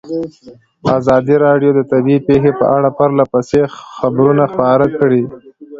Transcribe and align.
ازادي 0.97 1.35
راډیو 1.45 1.71
د 1.75 1.81
طبیعي 1.91 2.19
پېښې 2.27 2.51
په 2.59 2.65
اړه 2.77 2.89
پرله 2.97 3.23
پسې 3.31 3.59
خبرونه 3.97 4.43
خپاره 4.53 4.85
کړي. 4.99 5.23